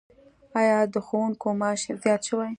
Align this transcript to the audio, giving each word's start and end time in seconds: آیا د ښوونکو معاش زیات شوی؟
آیا 0.59 0.79
د 0.93 0.95
ښوونکو 1.05 1.47
معاش 1.59 1.81
زیات 2.03 2.21
شوی؟ 2.29 2.49